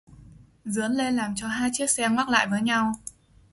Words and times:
rướn 0.65 0.91
lên 0.91 1.15
làm 1.15 1.33
cho 1.35 1.47
hai 1.47 1.69
chiếc 1.73 1.89
xe 1.91 2.09
ngoắc 2.11 2.29
lại 2.29 2.47
với 2.47 2.61
nhau 2.61 2.93